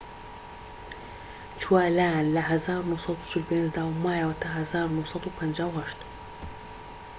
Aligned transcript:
چووە 1.61 1.83
لایان 1.97 2.27
لە 2.35 2.41
١٩٤٥ 2.49 3.69
دا 3.75 3.83
و 3.87 3.91
مایەوە 4.03 4.35
تا 4.41 4.47
١٩٥٨ 4.53 5.95